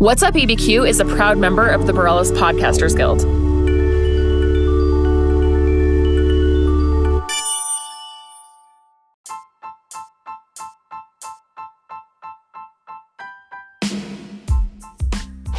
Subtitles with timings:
[0.00, 3.20] What's Up ABQ is a proud member of the Borellis Podcasters Guild.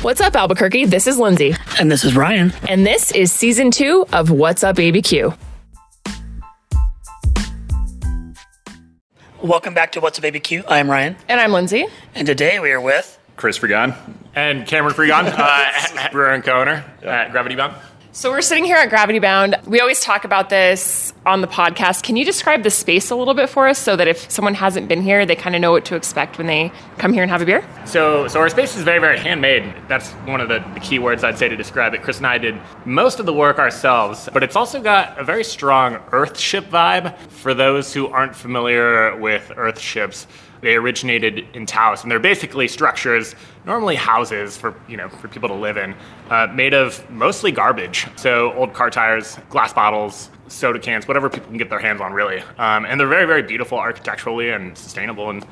[0.02, 0.86] What's up, Albuquerque?
[0.86, 1.54] This is Lindsay.
[1.80, 2.52] And this is Ryan.
[2.68, 5.38] And this is season two of What's Up ABQ.
[9.44, 11.16] Welcome back to What's Up Baby I'm Ryan.
[11.28, 11.86] And I'm Lindsay.
[12.16, 13.96] And today we are with Chris Fregon.
[14.36, 17.74] And Cameron Fregon, uh, brewer and co-owner at Gravity Bound.
[18.12, 19.56] So we're sitting here at Gravity Bound.
[19.66, 22.04] We always talk about this on the podcast.
[22.04, 24.88] Can you describe the space a little bit for us so that if someone hasn't
[24.88, 27.42] been here, they kind of know what to expect when they come here and have
[27.42, 27.66] a beer?
[27.86, 29.74] So, so our space is very, very handmade.
[29.88, 32.04] That's one of the, the key words I'd say to describe it.
[32.04, 35.44] Chris and I did most of the work ourselves, but it's also got a very
[35.44, 37.18] strong Earthship vibe.
[37.30, 40.28] For those who aren't familiar with Earthships,
[40.62, 45.50] they originated in Taos, and they're basically structures, normally houses for you know for people
[45.50, 45.96] to live in,
[46.30, 48.08] uh, made of mostly garbage.
[48.16, 52.14] So old car tires, glass bottles, soda cans, whatever people can get their hands on,
[52.14, 52.42] really.
[52.58, 55.30] Um, and they're very, very beautiful architecturally and sustainable.
[55.30, 55.46] And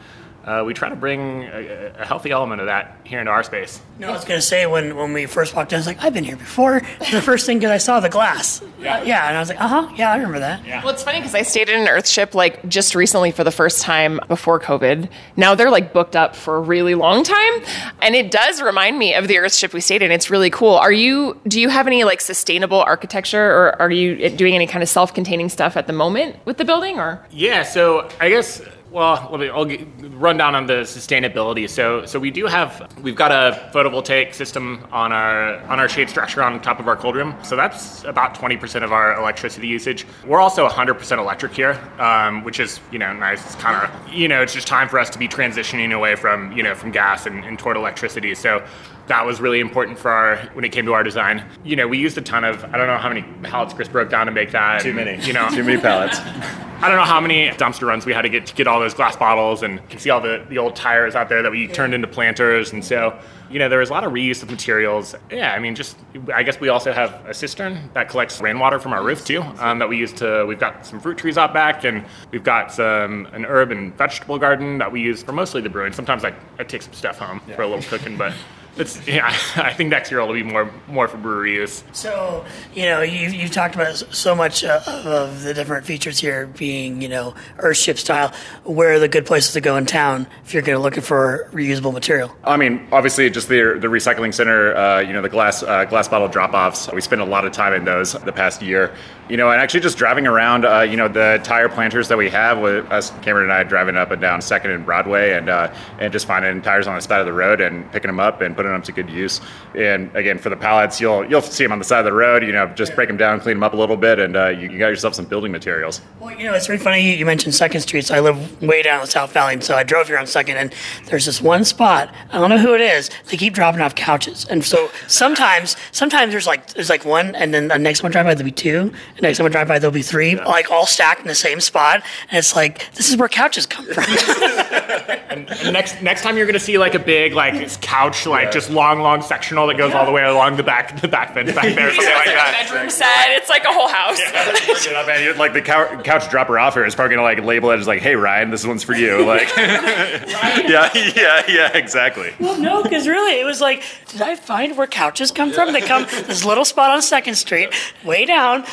[0.50, 3.80] uh, we try to bring a, a, healthy element of that here into our space.
[4.00, 6.04] No, I was going to say when, when we first walked in, I was like,
[6.04, 6.82] I've been here before.
[7.12, 8.60] The first thing that I saw the glass.
[8.80, 10.66] Yeah, yeah, and I was like, uh huh, yeah, I remember that.
[10.66, 10.84] Yeah.
[10.84, 13.84] Well, it's funny because I stayed in an Earthship like just recently for the first
[13.84, 15.10] time before COVID.
[15.36, 17.54] Now they're like booked up for a really long time,
[18.02, 20.12] and it does remind me of the Earthship we stayed in.
[20.12, 20.76] It's really cool.
[20.76, 21.40] Are you?
[21.48, 25.50] Do you have any like sustainable architecture, or are you doing any kind of self-containing
[25.50, 26.98] stuff at the moment with the building?
[26.98, 29.50] Or Yeah, so I guess well, let me.
[29.50, 31.70] I'll get, run down on the sustainability.
[31.70, 36.10] So, so we do have we've got a photovoltaic system on our on our shade
[36.10, 37.36] structure on top of our cold room.
[37.44, 40.06] So that's about 20% of our electricity usage.
[40.26, 43.46] We're also 100% electric here, um, which is you know nice.
[43.46, 46.52] It's kind of you know it's just time for us to be transitioning away from
[46.54, 48.34] you know from gas and, and toward electricity.
[48.34, 48.66] So
[49.10, 51.44] that was really important for our when it came to our design.
[51.64, 54.10] You know, we used a ton of I don't know how many pallets Chris broke
[54.10, 54.82] down to make that.
[54.82, 55.24] Too many.
[55.26, 56.20] You know, too many pallets.
[56.82, 58.94] I don't know how many dumpster runs we had to get to get all those
[58.94, 61.94] glass bottles and can see all the, the old tires out there that we turned
[61.94, 62.72] into planters.
[62.72, 63.20] And so,
[63.52, 65.14] you know, there was a lot of reuse of materials.
[65.30, 65.98] Yeah, I mean, just,
[66.34, 69.80] I guess we also have a cistern that collects rainwater from our roof too, um,
[69.80, 73.26] that we use to, we've got some fruit trees out back and we've got some,
[73.34, 75.92] an herb and vegetable garden that we use for mostly the brewing.
[75.92, 77.58] Sometimes I, I take some stuff home yeah.
[77.58, 78.34] for a little cooking, but
[78.80, 81.84] it's, yeah, I think next year it'll be more more for brewery use.
[81.92, 86.48] So you know you you've talked about so much uh, of the different features here
[86.48, 88.34] being you know Earthship style.
[88.64, 91.50] Where are the good places to go in town if you're going to looking for
[91.52, 92.36] reusable material?
[92.44, 94.76] I mean, obviously, just the the recycling center.
[94.76, 96.92] Uh, you know, the glass uh, glass bottle drop offs.
[96.92, 98.94] We spent a lot of time in those the past year.
[99.30, 100.66] You know, and actually just driving around.
[100.66, 103.96] Uh, you know, the tire planters that we have with us, Cameron and I, driving
[103.96, 107.20] up and down Second and Broadway, and uh, and just finding tires on the side
[107.20, 109.40] of the road and picking them up and putting them to good use.
[109.76, 112.44] And again, for the pallets, you'll you'll see them on the side of the road.
[112.44, 114.70] You know, just break them down, clean them up a little bit, and uh, you,
[114.70, 116.02] you, got yourself some building materials.
[116.20, 118.06] Well, you know, it's very funny you mentioned Second Street.
[118.06, 120.58] So I live way down in the South Valley, so I drove here on Second,
[120.58, 120.74] and
[121.06, 122.14] there's this one spot.
[122.32, 123.12] I don't know who it is.
[123.28, 127.54] They keep dropping off couches, and so sometimes sometimes there's like there's like one, and
[127.54, 128.92] then the next one drive by there'll be two,
[129.22, 132.38] next one drive by there'll be three, like all stacked in the same spot, and
[132.38, 134.04] it's like this is where couches come from.
[134.90, 138.52] and, and next next time you're gonna see like a big like couch like yeah.
[138.52, 140.00] just long long sectional that goes yeah.
[140.00, 142.68] all the way along the back the back fence back there something like that.
[142.70, 143.30] Bedroom set.
[143.30, 144.20] It's like a whole house.
[144.20, 145.34] Yeah.
[145.38, 148.02] like the couch, couch dropper off here is probably gonna like label it as like,
[148.02, 149.26] hey Ryan, this one's for you.
[149.26, 152.34] Like, yeah, yeah, yeah, exactly.
[152.40, 155.74] Well, no, because really it was like, did I find where couches come from?
[155.74, 157.70] They come this little spot on Second Street,
[158.04, 158.66] way down.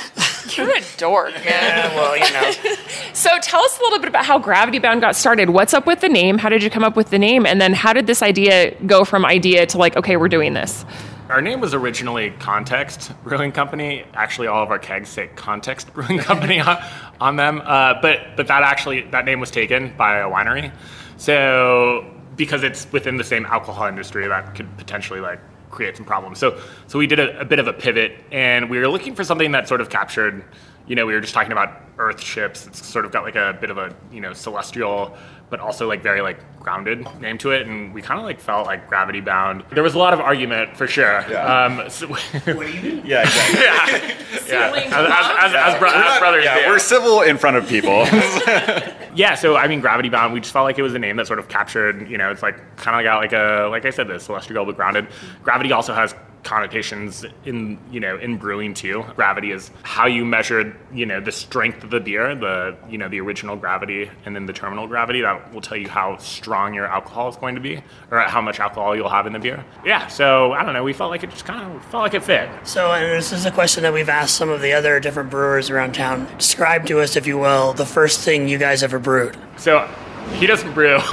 [0.56, 1.44] You're a dork, man.
[1.44, 2.76] Yeah, well, you know.
[3.12, 5.50] so tell us a little bit about how Gravity Bound got started.
[5.50, 6.38] What's up with the name?
[6.38, 7.46] How did you come up with the name?
[7.46, 10.84] And then how did this idea go from idea to like, okay, we're doing this?
[11.28, 14.04] Our name was originally Context Brewing Company.
[14.14, 16.76] Actually, all of our kegs say Context Brewing Company on,
[17.20, 17.60] on them.
[17.64, 20.72] Uh, but but that actually that name was taken by a winery.
[21.16, 22.06] So
[22.36, 25.40] because it's within the same alcohol industry, that could potentially like
[25.70, 26.38] create some problems.
[26.38, 29.24] So so we did a, a bit of a pivot, and we were looking for
[29.24, 30.44] something that sort of captured.
[30.86, 32.66] You know, we were just talking about Earth ships.
[32.66, 35.16] It's sort of got like a bit of a you know celestial
[35.48, 38.66] but also like very like grounded name to it, and we kind of like felt
[38.66, 39.64] like gravity bound.
[39.70, 41.24] There was a lot of argument for sure.
[41.30, 41.64] Yeah.
[41.64, 43.06] Um, so what do you mean?
[43.06, 44.50] Yeah, exactly.
[44.52, 44.86] yeah, yeah.
[44.86, 46.68] As, as, as, as, bro- as brothers, yeah, do.
[46.68, 47.92] we're civil in front of people.
[49.14, 50.34] yeah, so I mean, gravity bound.
[50.34, 52.08] We just felt like it was a name that sort of captured.
[52.10, 54.76] You know, it's like kind of got like a like I said, the celestial but
[54.76, 55.06] grounded.
[55.44, 56.14] Gravity also has
[56.46, 59.04] connotations in you know in brewing too.
[59.14, 63.08] Gravity is how you measure you know the strength of the beer, the you know
[63.08, 66.86] the original gravity, and then the terminal gravity that will tell you how strong your
[66.86, 69.64] alcohol is going to be or how much alcohol you'll have in the beer.
[69.84, 70.84] Yeah, so I don't know.
[70.84, 72.48] We felt like it just kind of felt like it fit.
[72.64, 75.68] So, and this is a question that we've asked some of the other different brewers
[75.70, 76.28] around town.
[76.38, 79.36] Describe to us, if you will, the first thing you guys ever brewed.
[79.56, 79.88] So
[80.34, 80.98] he doesn't brew.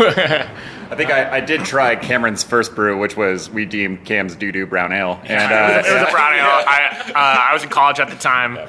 [0.93, 4.51] I think I, I did try Cameron's first brew, which was we deemed Cam's Doo
[4.51, 6.45] Doo Brown Ale, and it, was, it was uh, a brown ale.
[6.45, 8.59] I, uh, I was in college at the time,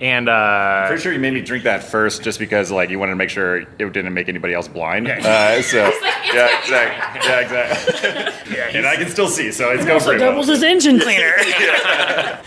[0.00, 3.12] and uh, Pretty sure you made me drink that first, just because like you wanted
[3.12, 5.08] to make sure it didn't make anybody else blind.
[5.08, 5.78] Uh, so
[6.32, 7.28] yeah, exactly.
[7.28, 8.58] Yeah, exactly.
[8.78, 10.30] and I can still see, so it's going So pretty well.
[10.32, 11.32] doubles as engine cleaner.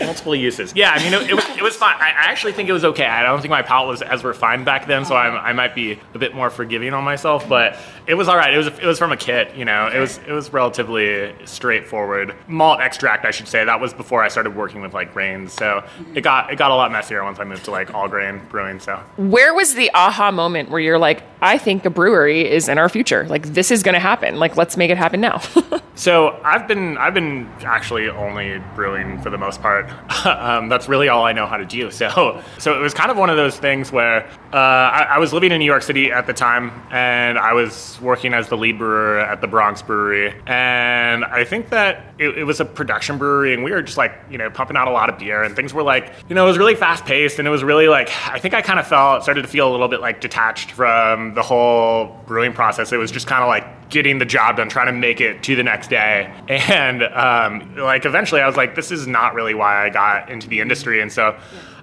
[0.00, 0.72] multiple uses.
[0.74, 1.96] Yeah, I mean, it, it, was, it was fine.
[1.98, 3.06] I I actually think it was okay.
[3.06, 5.98] I don't think my palate was as refined back then, so I'm, I might be
[6.14, 7.48] a bit more forgiving on myself.
[7.48, 7.76] But
[8.06, 8.52] it was all right.
[8.54, 9.88] It was it was from a kit, you know.
[9.88, 13.64] It was it was relatively straightforward malt extract, I should say.
[13.64, 15.84] That was before I started working with like grains, so
[16.14, 18.80] it got it got a lot messier once I moved to like all grain brewing.
[18.80, 22.78] So Where was the aha moment where you're like, I think a brewery is in
[22.78, 23.26] our future.
[23.28, 24.38] Like this is going to happen.
[24.38, 25.40] Like let's make it happen now.
[25.94, 29.90] So I've been I've been actually only brewing for the most part.
[30.26, 31.90] um, that's really all I know how to do.
[31.90, 35.32] So so it was kind of one of those things where uh, I, I was
[35.32, 38.78] living in New York City at the time, and I was working as the lead
[38.78, 43.52] brewer at the Bronx Brewery, and I think that it, it was a production brewery,
[43.52, 45.74] and we were just like you know pumping out a lot of beer, and things
[45.74, 48.38] were like you know it was really fast paced, and it was really like I
[48.38, 51.42] think I kind of felt started to feel a little bit like detached from the
[51.42, 52.92] whole brewing process.
[52.92, 55.56] It was just kind of like getting the job done, trying to make it to
[55.56, 56.32] the next day.
[56.72, 60.48] And um, like eventually I was like, this is not really why I got into
[60.48, 61.00] the industry.
[61.00, 61.38] And so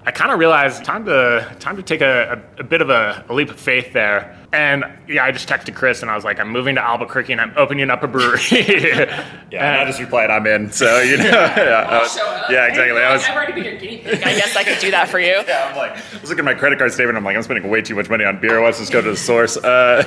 [0.06, 3.24] I kind of realized time to time to take a, a, a bit of a,
[3.28, 4.36] a leap of faith there.
[4.52, 7.40] And yeah, I just texted Chris and I was like, I'm moving to Albuquerque and
[7.40, 8.40] I'm opening up a brewery.
[9.50, 12.16] Yeah, and I just replied, "I'm in." So you know, yeah, I was-
[12.50, 13.02] yeah, exactly.
[13.02, 13.24] I was.
[13.24, 14.22] I've already been your guinea pig.
[14.22, 15.42] I guess I could do that for you.
[15.48, 17.18] Yeah, I'm like, I was looking at my credit card statement.
[17.18, 18.62] I'm like, I'm spending way too much money on beer.
[18.64, 19.56] Let's just go to the source.
[19.56, 20.04] Uh,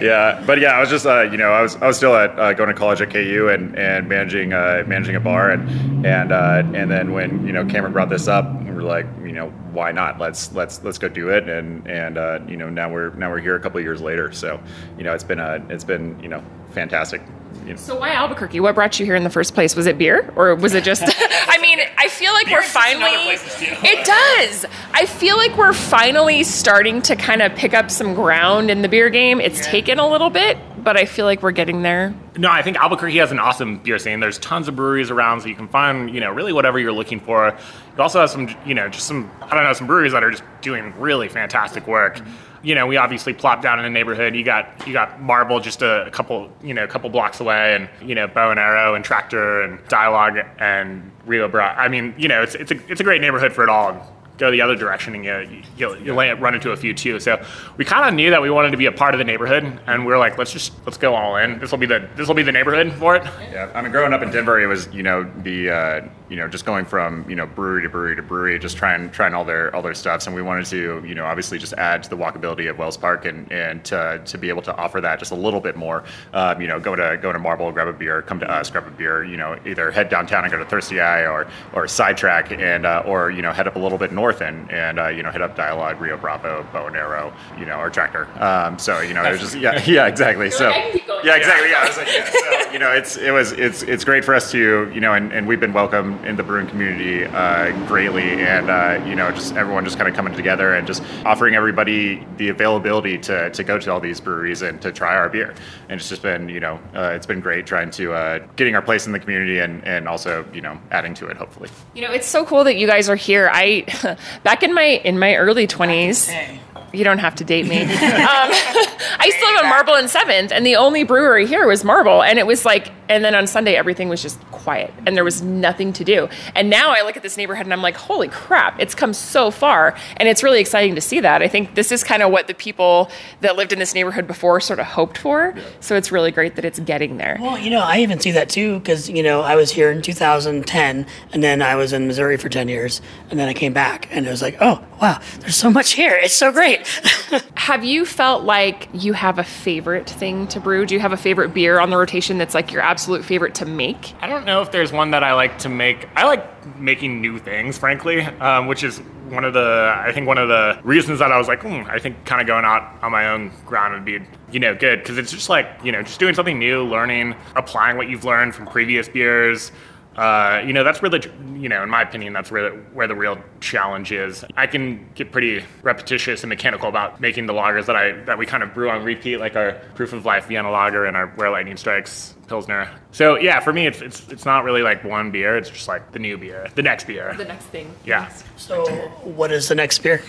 [0.00, 2.38] yeah, but yeah, I was just, uh, you know, I was, I was still at
[2.38, 6.30] uh, going to college at KU and and managing uh, managing a bar, and and
[6.30, 9.50] uh, and then when you know Cameron brought this up, we were like, you know,
[9.72, 10.18] why not?
[10.18, 13.40] Let's let's let's go do it, and and uh, you know, now we're now we're
[13.40, 14.32] here a couple years later.
[14.32, 14.60] So,
[14.96, 17.22] you know, it's been a it's been you know fantastic.
[17.64, 17.76] You know.
[17.76, 18.60] So why Albuquerque?
[18.60, 19.76] What brought you here in the first place?
[19.76, 21.02] Was it beer or was it just
[21.52, 23.74] I mean, I feel like we're just in finally other places, too.
[23.82, 24.66] It does.
[24.92, 28.88] I feel like we're finally starting to kind of pick up some ground in the
[28.88, 29.40] beer game.
[29.40, 32.14] It's taken a little bit, but I feel like we're getting there.
[32.36, 34.20] No, I think Albuquerque has an awesome beer scene.
[34.20, 37.20] There's tons of breweries around, so you can find, you know, really whatever you're looking
[37.20, 37.56] for.
[37.96, 40.30] You also have some, you know, just some, I don't know, some breweries that are
[40.30, 42.20] just doing really fantastic work.
[42.62, 44.34] You know, we obviously plop down in the neighborhood.
[44.34, 47.88] You got you got Marble just a, couple, you know, a couple blocks away, and
[48.08, 51.74] you know, Bow and Arrow and Tractor and Dialogue and Rio Bra.
[51.76, 54.12] I mean, you know, it's it's a it's a great neighborhood for it all
[54.42, 57.20] go the other direction and you, you'll, you'll run into a few too.
[57.20, 57.44] So
[57.76, 60.06] we kind of knew that we wanted to be a part of the neighborhood, and
[60.06, 61.58] we are like, let's just let's go all in.
[61.58, 63.24] This will be the this will be the neighborhood for it.
[63.52, 66.48] Yeah, I mean, growing up in Denver, it was you know the uh, you know
[66.48, 69.74] just going from you know brewery to brewery to brewery, just trying trying all their
[69.76, 72.70] all their stuffs, and we wanted to you know obviously just add to the walkability
[72.70, 75.60] of Wells Park and and to, to be able to offer that just a little
[75.60, 76.04] bit more.
[76.32, 78.86] Um, you know, go to go to Marble, grab a beer, come to us, grab
[78.86, 79.22] a beer.
[79.24, 83.02] You know, either head downtown and go to Thirsty Eye or or sidetrack and uh,
[83.04, 85.42] or you know head up a little bit north and and uh, you know hit
[85.42, 88.26] up Dialogue, Rio Bravo, Bow and Arrow, you know, or Tractor.
[88.42, 90.50] Um, so you know, it was just yeah yeah exactly.
[90.50, 91.26] So like, I can keep going.
[91.26, 91.82] yeah exactly yeah.
[91.82, 92.30] I was like, yeah.
[92.30, 95.30] So, you know, it's it was it's it's great for us to you know, and,
[95.30, 99.54] and we've been welcome in the brewing community uh, greatly, and uh, you know, just
[99.54, 103.78] everyone just kind of coming together and just offering everybody the availability to to go
[103.78, 105.54] to all these breweries and to try our beer,
[105.88, 108.82] and it's just been you know, uh, it's been great trying to uh, getting our
[108.82, 111.68] place in the community and and also you know adding to it hopefully.
[111.94, 113.50] You know, it's so cool that you guys are here.
[113.52, 113.84] I
[114.44, 116.60] back in my in my early 20s, Hey.
[116.92, 117.82] You don't have to date me.
[118.22, 118.50] Um,
[119.18, 122.22] I used to live on Marble and Seventh, and the only brewery here was Marble,
[122.22, 125.42] and it was like, and then on Sunday everything was just quiet, and there was
[125.42, 126.28] nothing to do.
[126.54, 129.50] And now I look at this neighborhood and I'm like, holy crap, it's come so
[129.50, 131.42] far, and it's really exciting to see that.
[131.42, 134.60] I think this is kind of what the people that lived in this neighborhood before
[134.60, 135.54] sort of hoped for.
[135.80, 137.38] So it's really great that it's getting there.
[137.40, 140.00] Well, you know, I even see that too because you know I was here in
[140.02, 144.08] 2010, and then I was in Missouri for 10 years, and then I came back,
[144.10, 146.14] and it was like, oh wow, there's so much here.
[146.14, 146.81] It's so great.
[147.54, 150.84] Have you felt like you have a favorite thing to brew?
[150.84, 153.64] Do you have a favorite beer on the rotation that's like your absolute favorite to
[153.64, 154.14] make?
[154.20, 156.08] I don't know if there's one that I like to make.
[156.16, 158.98] I like making new things, frankly, um, which is
[159.28, 161.98] one of the I think one of the reasons that I was like, hmm, I
[161.98, 164.20] think kind of going out on my own ground would be
[164.50, 167.96] you know good because it's just like you know just doing something new, learning, applying
[167.96, 169.72] what you've learned from previous beers.
[170.16, 171.20] Uh, you know, that's really,
[171.54, 174.44] you know, in my opinion, that's where the, where the real challenge is.
[174.56, 178.44] I can get pretty repetitious and mechanical about making the lagers that I that we
[178.44, 181.50] kind of brew on repeat, like our Proof of Life Vienna lager and our Where
[181.50, 182.90] Lightning Strikes Pilsner.
[183.12, 185.56] So yeah, for me, it's it's it's not really like one beer.
[185.56, 187.34] It's just like the new beer, the next beer.
[187.36, 187.94] The next thing.
[188.04, 188.30] Yeah.
[188.56, 188.84] So,
[189.24, 190.22] what is the next beer?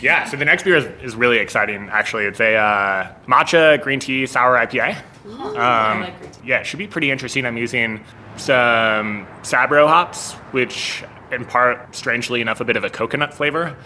[0.00, 2.24] Yeah, so the next beer is, is really exciting, actually.
[2.24, 5.00] It's a uh, matcha green tea sour IPA.
[5.28, 6.06] Um,
[6.44, 7.44] yeah, it should be pretty interesting.
[7.44, 8.04] I'm using
[8.36, 13.76] some Sabro hops, which impart, strangely enough, a bit of a coconut flavor.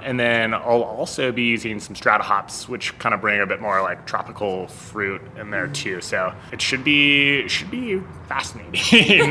[0.00, 3.60] And then I'll also be using some strata hops, which kind of bring a bit
[3.60, 6.00] more like tropical fruit in there too.
[6.00, 8.72] So it should be it should be fascinating,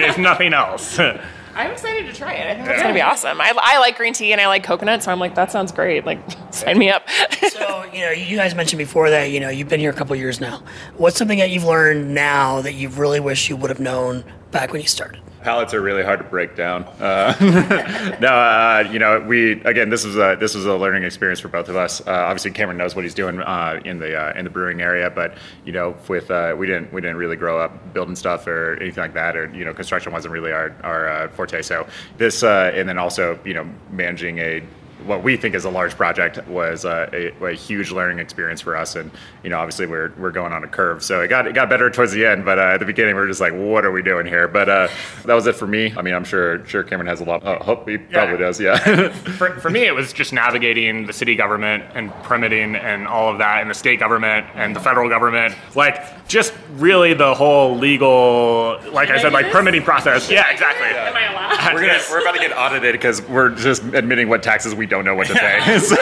[0.01, 0.99] if nothing else.
[1.57, 2.45] I'm excited to try it.
[2.47, 3.41] I think it's gonna be awesome.
[3.41, 6.05] I, I like green tea and I like coconut, so I'm like, that sounds great.
[6.05, 6.19] Like,
[6.51, 7.07] sign me up.
[7.47, 10.15] So, you know, you guys mentioned before that, you know, you've been here a couple
[10.15, 10.61] years now.
[10.97, 14.71] What's something that you've learned now that you really wish you would have known back
[14.71, 15.21] when you started?
[15.47, 16.83] Pallets are really hard to break down.
[16.99, 17.33] Uh,
[18.19, 21.47] no, uh, you know, we again, this was a this was a learning experience for
[21.47, 22.01] both of us.
[22.01, 25.09] Uh, obviously, Cameron knows what he's doing uh, in the uh, in the brewing area,
[25.09, 28.77] but you know, with uh, we didn't we didn't really grow up building stuff or
[28.81, 31.61] anything like that, or you know, construction wasn't really our our forte.
[31.61, 31.87] So
[32.17, 34.61] this, and then also you know, managing a
[35.05, 38.75] what we think is a large project was uh, a, a, huge learning experience for
[38.75, 39.11] us, and
[39.43, 41.89] you know, obviously we're we're going on a curve, so it got it got better
[41.89, 44.01] towards the end, but uh, at the beginning we are just like, what are we
[44.01, 44.47] doing here?
[44.47, 44.87] But uh,
[45.25, 45.93] that was it for me.
[45.95, 47.43] I mean, I'm sure sure Cameron has a lot.
[47.45, 47.99] Oh, hope he yeah.
[48.11, 48.59] probably does.
[48.59, 49.09] Yeah.
[49.09, 53.37] for, for me, it was just navigating the city government and permitting and all of
[53.37, 58.79] that, and the state government and the federal government, like just really the whole legal,
[58.91, 60.29] like I said, like permitting process.
[60.29, 60.87] Yeah, exactly.
[60.87, 61.73] Am I allowed?
[61.73, 65.05] We're gonna we're about to get audited because we're just admitting what taxes we don't
[65.05, 65.79] know what to say.
[65.79, 65.95] so,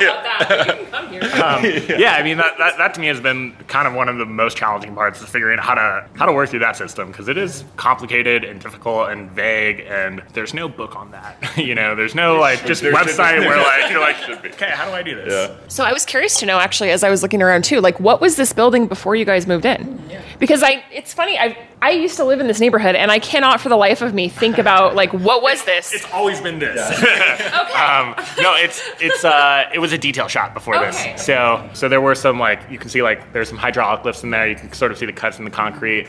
[0.00, 0.82] yeah.
[1.36, 4.18] Um, yeah, I mean that, that, that to me has been kind of one of
[4.18, 7.08] the most challenging parts is figuring out how to how to work through that system
[7.08, 11.36] because it is complicated and difficult and vague and there's no book on that.
[11.56, 15.02] you know, there's no like just website where like you're like, okay, how do I
[15.02, 15.32] do this?
[15.32, 15.56] Yeah.
[15.68, 18.20] So I was curious to know actually as I was looking around too, like what
[18.20, 20.02] was this building before you guys moved in?
[20.38, 23.60] Because I, it's funny, I I used to live in this neighborhood and I cannot
[23.60, 25.92] for the life of me think about like what was this?
[25.92, 26.80] It's always been this.
[26.98, 27.44] okay.
[27.74, 31.12] um, no, it's it's uh, it was a detail shop before Okay.
[31.12, 31.24] this.
[31.24, 34.30] So so there were some like you can see like there's some hydraulic lifts in
[34.30, 34.48] there.
[34.48, 36.08] You can sort of see the cuts in the concrete.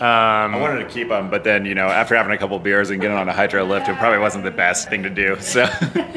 [0.00, 3.00] I wanted to keep them, but then you know, after having a couple beers and
[3.00, 5.36] getting on a hydro lift, it probably wasn't the best thing to do.
[5.38, 5.60] So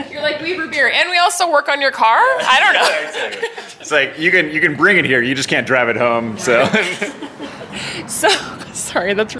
[0.09, 2.17] You're like, we brew beer and we also work on your car?
[2.17, 3.49] I don't know.
[3.79, 6.37] it's like you can you can bring it here, you just can't drive it home.
[6.39, 6.65] So
[8.07, 8.29] So
[8.79, 9.35] sorry, that's.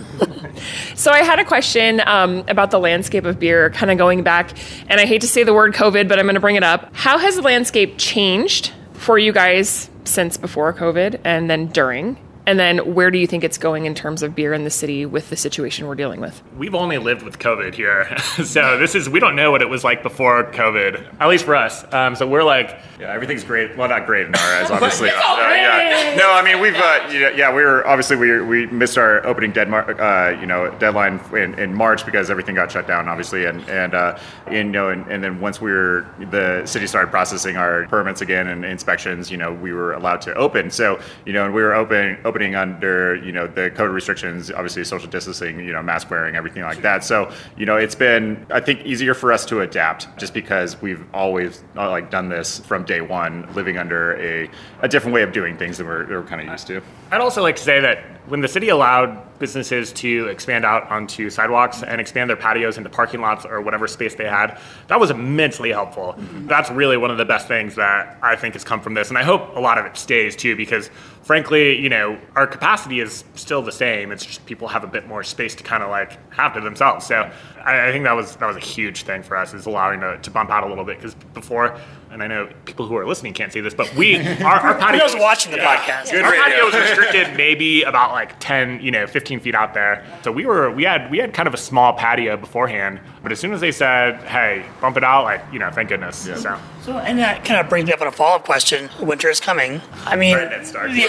[0.96, 4.58] So I had a question um, about the landscape of beer, kind of going back,
[4.88, 6.90] and I hate to say the word COVID, but I'm going to bring it up.
[6.94, 12.18] How has the landscape changed for you guys since before COVID, and then during?
[12.48, 15.06] And then where do you think it's going in terms of beer in the city
[15.06, 16.44] with the situation we're dealing with?
[16.58, 19.84] We've only lived with COVID here, so this is we don't know what it was
[19.84, 21.92] like before COVID, at least for us.
[21.94, 23.76] Um, so we're like, yeah, everything's great.
[23.76, 25.10] Well, not great in our eyes, obviously.
[25.10, 26.16] It's all Uh, yeah.
[26.18, 29.26] No, I mean we've uh, you know, yeah we were obviously we we missed our
[29.26, 33.08] opening dead mar- uh, you know deadline in, in March because everything got shut down
[33.08, 36.86] obviously and and uh, and, you know and, and then once we were the city
[36.88, 41.00] started processing our permits again and inspections you know we were allowed to open so
[41.26, 45.10] you know and we were open opening under you know the code restrictions obviously social
[45.10, 48.82] distancing you know mask wearing everything like that so you know it's been I think
[48.82, 53.00] easier for us to adapt just because we've always uh, like done this from day
[53.00, 54.50] one living under a,
[54.82, 56.82] a different way of doing things than we're, we're kind of used to.
[57.12, 61.30] I'd also like to say that when the city allowed businesses to expand out onto
[61.30, 65.12] sidewalks and expand their patios into parking lots or whatever space they had, that was
[65.12, 66.16] immensely helpful.
[66.48, 69.10] That's really one of the best things that I think has come from this.
[69.10, 70.90] And I hope a lot of it stays too, because
[71.26, 74.12] frankly, you know, our capacity is still the same.
[74.12, 77.08] It's just people have a bit more space to kind of like have to themselves.
[77.08, 77.30] So
[77.64, 80.20] I, I think that was that was a huge thing for us is allowing to,
[80.20, 81.80] to bump out a little bit because before,
[82.16, 85.02] and I know people who are listening can't see this, but we our, our patio
[85.04, 86.12] Who's watching the podcast?
[86.12, 86.44] Good our radio.
[86.46, 90.46] patio was restricted maybe about like 10 you know 15 feet out there so we
[90.46, 93.60] were we had we had kind of a small patio beforehand but as soon as
[93.60, 97.44] they said hey bump it out like you know thank goodness so So, and that
[97.44, 98.90] kind of brings me up on a follow up question.
[99.02, 99.82] Winter is coming.
[100.06, 100.94] I mean, Right, that starts.
[100.96, 101.08] yeah.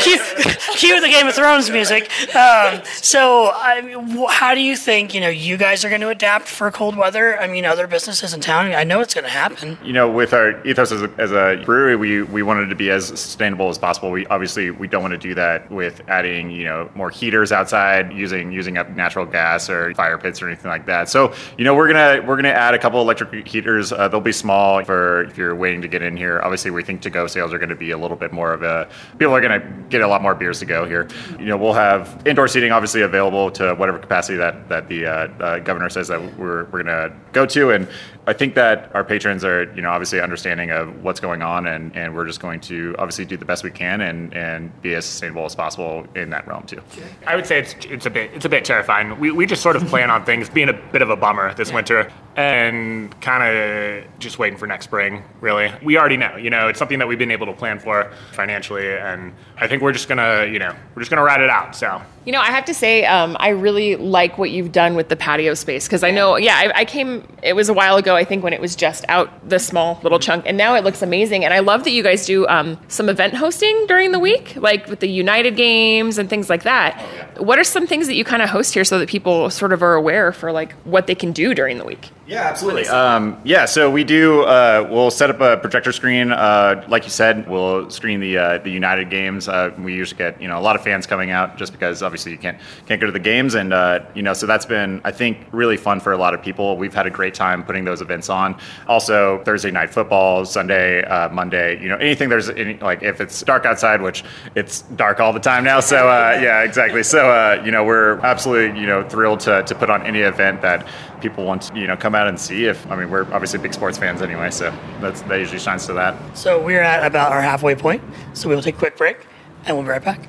[0.00, 0.18] cue,
[0.76, 2.04] cue the Game of Thrones music.
[2.34, 6.08] Um, so, I mean, how do you think you know you guys are going to
[6.08, 7.38] adapt for cold weather?
[7.38, 8.72] I mean, other businesses in town.
[8.72, 9.78] I know know it's going to happen.
[9.84, 12.90] you know, with our ethos as a, as a brewery, we, we wanted to be
[12.90, 14.10] as sustainable as possible.
[14.10, 18.12] We obviously we don't want to do that with adding you know more heaters outside,
[18.12, 21.08] using using up natural gas or fire pits or anything like that.
[21.08, 23.92] So you know we're gonna we're gonna add a couple electric heaters.
[23.92, 26.40] Uh, they'll be small for if you're waiting to get in here.
[26.42, 28.62] Obviously, we think to go sales are going to be a little bit more of
[28.62, 28.88] a
[29.18, 31.08] people are going to get a lot more beers to go here.
[31.38, 35.10] You know, we'll have indoor seating obviously available to whatever capacity that that the uh,
[35.10, 37.88] uh, governor says that we're we're going to go to and.
[38.28, 41.96] I think that our patrons are, you know, obviously understanding of what's going on, and,
[41.96, 45.04] and we're just going to obviously do the best we can and, and be as
[45.04, 46.82] sustainable as possible in that realm too.
[47.24, 49.18] I would say it's it's a bit it's a bit terrifying.
[49.20, 51.72] We, we just sort of plan on things being a bit of a bummer this
[51.72, 55.22] winter and kind of just waiting for next spring.
[55.40, 56.36] Really, we already know.
[56.36, 59.82] You know, it's something that we've been able to plan for financially, and I think
[59.82, 61.76] we're just gonna you know we're just gonna ride it out.
[61.76, 65.08] So You know, I have to say, um, I really like what you've done with
[65.08, 67.24] the patio space because I know, yeah, I, I came.
[67.40, 70.18] It was a while ago, I think, when it was just out the small little
[70.18, 71.44] chunk, and now it looks amazing.
[71.44, 74.88] And I love that you guys do um, some event hosting during the week, like
[74.88, 77.00] with the United Games and things like that.
[77.40, 79.80] What are some things that you kind of host here so that people sort of
[79.80, 82.10] are aware for like what they can do during the week?
[82.26, 82.88] Yeah, absolutely.
[82.88, 84.42] Um, yeah, so we do.
[84.42, 87.48] Uh, we'll set up a projector screen, uh, like you said.
[87.48, 89.48] We'll screen the uh, the United games.
[89.48, 92.32] Uh, we usually get you know a lot of fans coming out just because obviously
[92.32, 95.12] you can't can't go to the games, and uh, you know so that's been I
[95.12, 96.76] think really fun for a lot of people.
[96.76, 98.58] We've had a great time putting those events on.
[98.88, 101.80] Also Thursday night football, Sunday, uh, Monday.
[101.80, 104.24] You know anything there's any, like if it's dark outside, which
[104.56, 105.78] it's dark all the time now.
[105.78, 107.04] So uh, yeah, exactly.
[107.04, 110.62] So uh, you know we're absolutely you know thrilled to, to put on any event
[110.62, 110.84] that
[111.20, 112.66] people want to you know come out and see.
[112.66, 114.70] If I mean we're obviously big sports fans anyway, so
[115.00, 116.16] that's that usually shines to that.
[116.36, 118.02] So we're at about our halfway point.
[118.34, 119.26] So we'll take a quick break,
[119.64, 120.28] and we'll be right back.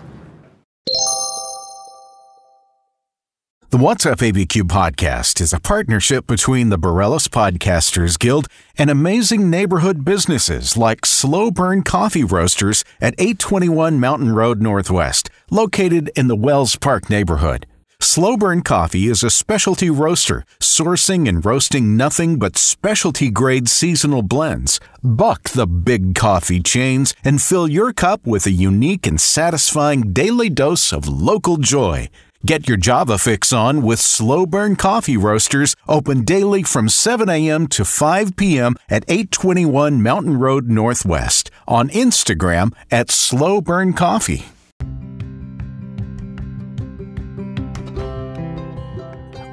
[3.70, 9.50] The What's Up ABQ podcast is a partnership between the Borellis Podcasters Guild and amazing
[9.50, 16.36] neighborhood businesses like Slow Burn Coffee Roasters at 821 Mountain Road Northwest, located in the
[16.36, 17.68] Wells Park neighborhood.
[18.00, 24.22] Slow Burn Coffee is a specialty roaster sourcing and roasting nothing but specialty grade seasonal
[24.22, 24.80] blends.
[25.04, 30.50] Buck the big coffee chains and fill your cup with a unique and satisfying daily
[30.50, 32.08] dose of local joy.
[32.46, 37.66] Get your Java fix on with Slow Burn Coffee Roasters, open daily from 7 a.m.
[37.68, 38.76] to 5 p.m.
[38.90, 41.50] at 821 Mountain Road Northwest.
[41.68, 44.46] On Instagram at Slow Burn Coffee.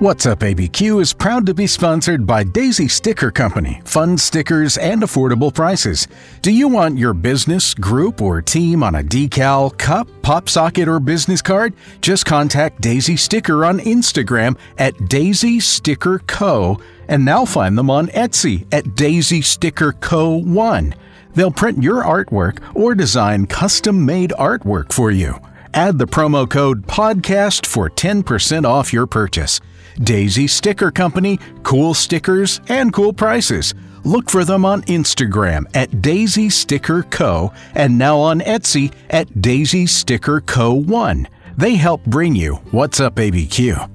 [0.00, 5.02] What's Up ABQ is proud to be sponsored by Daisy Sticker Company, fun stickers and
[5.02, 6.08] affordable prices.
[6.42, 10.98] Do you want your business, group, or team on a decal, cup, pop socket, or
[10.98, 11.74] business card?
[12.00, 16.80] Just contact Daisy Sticker on Instagram at Daisy Sticker Co.
[17.06, 20.38] and now find them on Etsy at Daisy Sticker Co.
[20.38, 20.94] 1.
[21.34, 25.38] They'll print your artwork or design custom made artwork for you.
[25.72, 29.60] Add the promo code PODCAST for 10% off your purchase.
[30.02, 33.74] Daisy Sticker Company, cool stickers and cool prices.
[34.04, 37.52] Look for them on Instagram at Daisy Sticker Co.
[37.74, 40.74] and now on Etsy at Daisy Sticker Co.
[40.74, 41.26] 1.
[41.56, 43.90] They help bring you What's Up ABQ.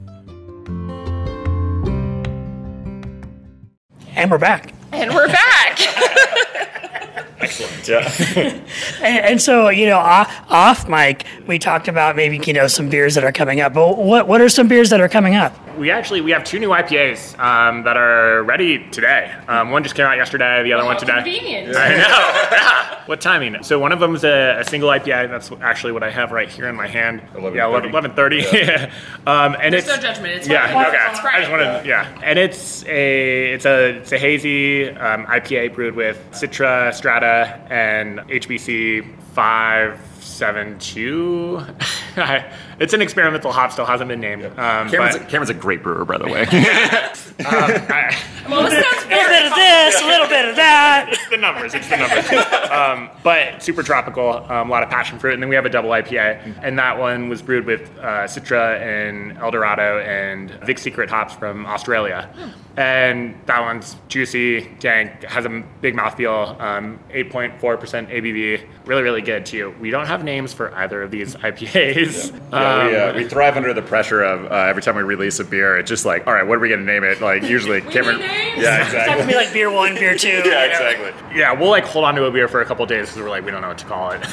[4.15, 4.73] And we're back.
[4.91, 5.79] And we're back.
[7.39, 7.87] Excellent.
[7.87, 8.61] Yeah.
[9.01, 12.89] And, and so, you know, off, off mic, we talked about maybe, you know, some
[12.89, 13.73] beers that are coming up.
[13.73, 15.55] But what, what are some beers that are coming up?
[15.79, 19.33] We actually we have two new IPAs um, that are ready today.
[19.47, 20.61] Um, one just came out yesterday.
[20.63, 21.15] The other one today.
[21.15, 21.75] convenient.
[21.75, 21.95] I know.
[21.95, 22.85] Yeah.
[23.09, 23.63] What timing?
[23.63, 25.29] So one of them is a, a single IPA.
[25.31, 27.23] That's actually what I have right here in my hand.
[27.33, 27.55] 11:30.
[27.55, 28.91] Yeah, 11, 11:30.
[29.25, 30.35] um, and There's it's no judgment.
[30.35, 30.71] It's yeah.
[30.71, 30.85] fine.
[30.85, 30.97] Okay.
[31.09, 32.21] It's I just wanted yeah.
[32.21, 38.19] And it's a it's a it's a hazy um, IPA brewed with Citra, Strata, and
[38.19, 41.65] HBC five seven two.
[42.79, 43.71] It's an experimental hop.
[43.71, 44.45] Still hasn't been named.
[44.45, 46.45] Um, Cameron's, a, Cameron's a great brewer, by the way.
[47.39, 48.15] I-
[48.49, 51.05] Well, this A little bit of this, a little bit of that.
[51.11, 51.73] it's the numbers.
[51.75, 52.71] It's the numbers.
[52.71, 55.69] um, but super tropical, um, a lot of passion fruit, and then we have a
[55.69, 60.79] double IPA, and that one was brewed with uh, Citra and El Dorado and Vic
[60.79, 62.29] Secret hops from Australia,
[62.79, 65.49] and that one's juicy, dank, has a
[65.81, 69.75] big mouthfeel, um, 8.4% ABV, really really good too.
[69.81, 72.31] We don't have names for either of these IPAs.
[72.31, 75.39] yeah, Yeah, we, uh, we thrive under the pressure of uh, every time we release
[75.39, 75.77] a beer.
[75.77, 77.19] It's just like, all right, what are we going to name it?
[77.19, 78.19] Like usually Cameron.
[78.19, 78.63] names?
[78.63, 79.35] Yeah, It's gonna be exactly.
[79.35, 80.27] like beer one, beer two.
[80.29, 80.63] Yeah, you know?
[80.87, 81.37] exactly.
[81.37, 83.43] Yeah, we'll like hold on to a beer for a couple days because we're like
[83.43, 84.25] we don't know what to call it,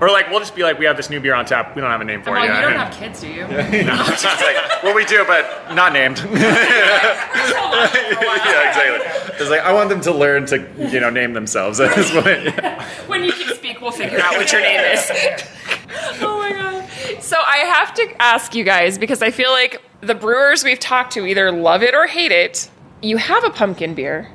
[0.00, 1.90] or like we'll just be like we have this new beer on tap, we don't
[1.90, 2.60] have a name for Well, it you yet.
[2.62, 3.46] don't have kids, do you?
[3.50, 6.18] It's like, well, we do, but not named.
[7.94, 9.34] yeah, exactly.
[9.40, 12.54] It's like I want them to learn to, you know, name themselves at this point.
[13.08, 15.10] when you can speak, we'll figure out what your name is.
[16.20, 17.22] oh my god.
[17.22, 21.12] So I have to ask you guys because I feel like the brewers we've talked
[21.14, 22.70] to either love it or hate it.
[23.02, 24.28] You have a pumpkin beer.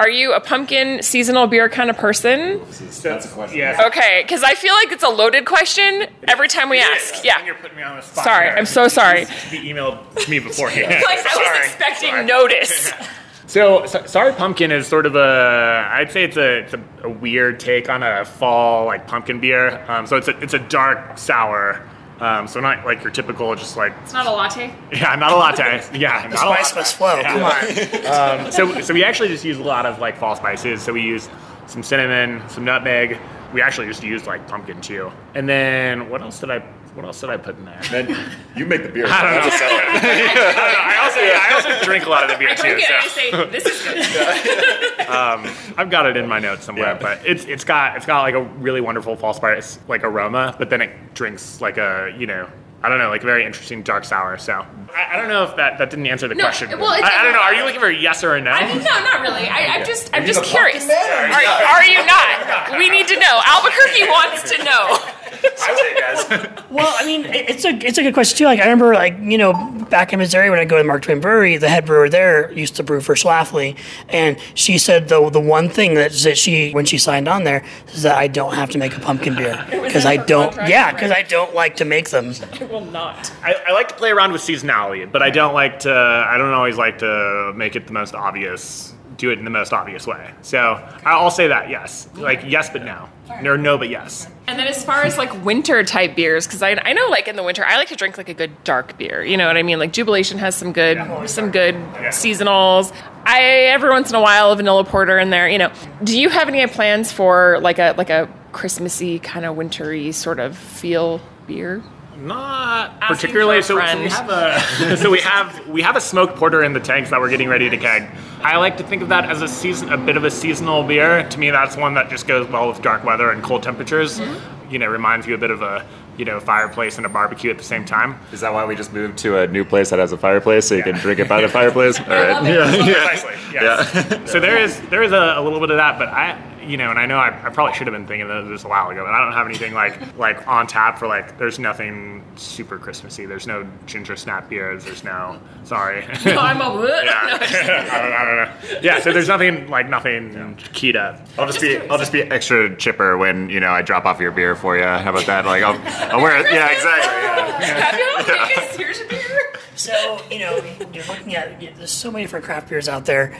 [0.00, 2.60] Are you a pumpkin seasonal beer kind of person?
[3.02, 3.58] That's a question.
[3.58, 3.82] Yeah.
[3.88, 7.16] Okay, because I feel like it's a loaded question every time we ask.
[7.16, 7.44] And Yeah.
[7.44, 8.24] you're putting me on the spot.
[8.24, 8.54] Sorry, here.
[8.56, 9.24] I'm so sorry.
[9.26, 10.86] To be emailed to me beforehand.
[11.04, 12.92] Like I was expecting notice.
[13.48, 17.08] So, so sorry pumpkin is sort of a I'd say it's a it's a, a
[17.08, 19.82] weird take on a fall like pumpkin beer.
[19.90, 21.82] Um, so it's a it's a dark sour.
[22.20, 24.74] Um, so not like your typical just like It's not a latte.
[24.92, 26.80] yeah not a latte yeah The not a spice latte.
[26.80, 27.22] must flow.
[27.22, 28.52] Come on.
[28.52, 30.82] So so we actually just use a lot of like fall spices.
[30.82, 31.28] So we use
[31.66, 33.18] some cinnamon, some nutmeg.
[33.52, 35.10] We actually just used like pumpkin too.
[35.34, 36.58] And then what else did I
[36.98, 37.80] what else did I put in there?
[37.92, 38.08] Then
[38.56, 39.06] you make the beer.
[39.06, 39.44] I don't I'll know.
[39.46, 39.84] just sell it.
[40.02, 42.62] I also I also drink a lot of the beer I too.
[42.62, 44.94] drink it I say this is good.
[45.08, 45.46] Um,
[45.78, 46.98] I've got it in my notes somewhere, Yeah.
[47.00, 50.68] but it's it's got it's got like a really wonderful fall spice like aroma, but
[50.70, 52.46] then it drinks like a you know
[52.82, 54.36] I don't know like a very interesting dark sour.
[54.36, 56.68] So I, I don't know if that that didn't answer the No, question.
[56.78, 57.40] well, it's- I, I don't know.
[57.40, 58.50] Are you looking for a yes or a no?
[58.50, 59.48] I mean, no, not really.
[59.48, 60.84] I, I'm just, I'm just curious.
[60.84, 62.78] pumpkin man or Are, are you not?
[62.78, 63.40] We need to know.
[63.46, 64.98] Albuquerque wants to know.
[65.44, 66.54] I would guys.
[66.70, 68.44] Well, I mean, it- it's a it's a good question too.
[68.44, 69.52] Like I remember, like you know,
[69.88, 72.52] back in Missouri when I go to the Mark Twain Brewery, the head brewer there
[72.52, 73.76] used to brew for Schlafly,
[74.10, 77.64] and she said the the one thing that, that she when she signed on there
[77.88, 80.54] is that I don't have to make a pumpkin beer because I don't.
[80.68, 82.34] Yeah, because I don't like to make them.
[82.60, 83.32] I will not.
[83.42, 85.92] I, I like to play around with seasonality, but I don't like to.
[85.94, 88.92] I don't always like to make it the most obvious.
[89.18, 90.32] Do it in the most obvious way.
[90.42, 90.58] So
[91.04, 93.08] I'll say that yes, like yes, but no,
[93.44, 94.28] or no, but yes.
[94.46, 97.36] And then as far as like winter type beers, because I, I know like in
[97.36, 99.22] the winter I like to drink like a good dark beer.
[99.24, 99.78] You know what I mean?
[99.78, 101.74] Like Jubilation has some good some good
[102.10, 102.94] seasonals.
[103.24, 105.48] I every once in a while a vanilla porter in there.
[105.48, 105.72] You know,
[106.04, 110.38] do you have any plans for like a like a Christmassy kind of wintry sort
[110.38, 111.82] of feel beer?
[112.18, 113.62] Not particularly.
[113.62, 116.72] for So, so we have a so we have we have a smoked porter in
[116.72, 118.08] the tanks that we're getting ready to keg.
[118.42, 121.28] I like to think of that as a season, a bit of a seasonal beer.
[121.28, 124.18] To me, that's one that just goes well with dark weather and cold temperatures.
[124.18, 124.72] Mm-hmm.
[124.72, 127.58] You know, reminds you a bit of a you know fireplace and a barbecue at
[127.58, 128.18] the same time.
[128.32, 130.74] Is that why we just moved to a new place that has a fireplace so
[130.74, 132.00] you can drink it by the fireplace?
[132.00, 132.42] All right.
[132.42, 133.34] Precisely.
[133.52, 134.30] Yes.
[134.30, 136.36] So there is there is a, a little bit of that, but I
[136.68, 138.68] you know, and I know I, I probably should have been thinking of this a
[138.68, 141.38] while ago, but I don't have anything like like on tap for like.
[141.38, 143.26] There's nothing super Christmassy.
[143.26, 144.84] There's no ginger snap beers.
[144.84, 146.06] There's no sorry.
[146.28, 146.64] No, I'm a
[147.04, 147.38] Yeah.
[147.40, 148.36] I, don't, I don't
[148.72, 148.80] know.
[148.82, 151.20] Yeah, so there's nothing like nothing keyed up.
[151.38, 154.30] I'll just be I'll just be extra chipper when you know I drop off your
[154.30, 154.82] beer for you.
[154.84, 155.46] How about that?
[155.46, 155.80] Like I'll,
[156.12, 156.52] I'll wear it.
[156.52, 157.12] Yeah, exactly.
[157.12, 157.68] Yeah.
[157.68, 159.54] Have you like, here's a beer?
[159.74, 160.56] So you know,
[160.92, 163.36] you're looking at there's so many different craft beers out there.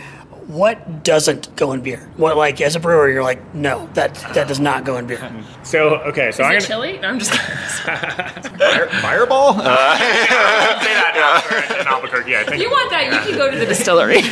[0.49, 2.09] What doesn't go in beer?
[2.17, 5.31] What like as a brewer, you're like, no, that that does not go in beer.
[5.63, 6.99] So okay, so I'm it gonna chili?
[6.99, 9.51] No, I'm just Fire, fireball?
[9.59, 12.37] Uh, say that now in Albuquerque.
[12.37, 14.23] I think You want that, you can go to the distillery.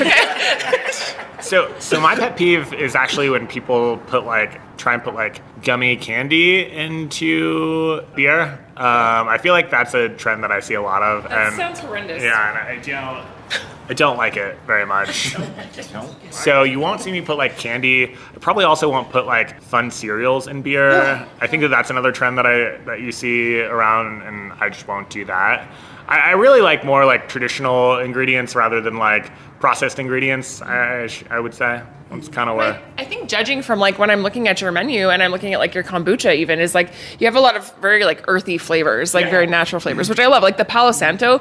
[1.43, 5.43] So, so my pet peeve is actually when people put like try and put like
[5.63, 8.59] gummy candy into beer.
[8.77, 11.25] Um, I feel like that's a trend that I see a lot of.
[11.25, 12.23] That and, sounds horrendous.
[12.23, 13.27] Yeah, and I don't.
[13.89, 15.37] I don't like it very much.
[16.31, 18.15] so you won't see me put like candy.
[18.35, 21.27] I probably also won't put like fun cereals in beer.
[21.41, 24.89] I think that that's another trend that I that you see around, and I just
[24.89, 25.69] won't do that.
[26.09, 29.31] I, I really like more like traditional ingredients rather than like
[29.61, 30.63] processed ingredients.
[30.63, 32.75] I, I would say that's kind of where.
[32.99, 35.53] I, I think judging from like when I'm looking at your menu and I'm looking
[35.55, 38.59] at like your kombucha even is like you have a lot of very like earthy
[38.59, 39.31] flavors, like Yeah.
[39.31, 40.43] very natural flavors, which I love.
[40.43, 41.41] Like the Palo Santo,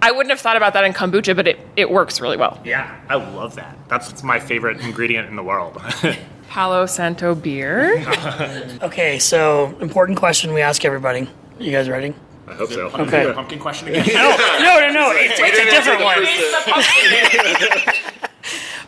[0.00, 2.60] I wouldn't have thought about that in kombucha, but it, it works really well.
[2.64, 3.76] Yeah, I love that.
[3.88, 5.80] That's my favorite ingredient in the world.
[6.48, 8.04] Palo Santo beer.
[8.82, 11.28] Okay, so important question we ask everybody.
[11.58, 12.14] You guys ready?
[12.46, 12.86] I hope so.
[12.90, 13.32] Okay.
[13.34, 14.06] Pumpkin question again.
[14.14, 15.10] No, no, no, no.
[15.14, 16.24] It's, it's a different one.